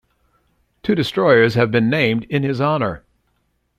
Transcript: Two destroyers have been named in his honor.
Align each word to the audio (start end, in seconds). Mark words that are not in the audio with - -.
Two 0.81 0.95
destroyers 0.95 1.53
have 1.53 1.69
been 1.69 1.87
named 1.87 2.23
in 2.23 2.41
his 2.41 2.59
honor. 2.59 3.03